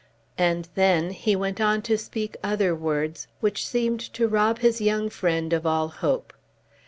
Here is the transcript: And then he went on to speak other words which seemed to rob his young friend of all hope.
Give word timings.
And 0.39 0.67
then 0.73 1.11
he 1.11 1.35
went 1.35 1.61
on 1.61 1.83
to 1.83 1.95
speak 1.95 2.35
other 2.43 2.73
words 2.73 3.27
which 3.39 3.67
seemed 3.67 3.99
to 4.15 4.27
rob 4.27 4.57
his 4.57 4.81
young 4.81 5.11
friend 5.11 5.53
of 5.53 5.63
all 5.67 5.89
hope. 5.89 6.33